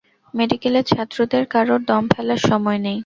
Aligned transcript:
মেডিকেলের 0.33 0.85
ছাত্রদের 0.85 1.43
কারোর 1.53 1.81
দম 1.85 2.03
ফেলার 2.13 2.41
সময় 2.49 2.79
নেই। 2.79 2.99